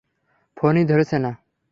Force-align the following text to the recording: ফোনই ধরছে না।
ফোনই 0.57 0.83
ধরছে 0.85 1.17
না। 1.19 1.31